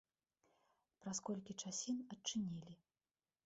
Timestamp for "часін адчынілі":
1.67-2.73